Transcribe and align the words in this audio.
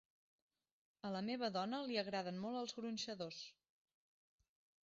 A 1.09 1.11
la 1.15 1.21
meva 1.27 1.51
dona 1.59 1.83
li 1.91 2.01
agraden 2.05 2.41
molt 2.47 2.61
els 2.63 2.75
gronxadors. 2.81 3.41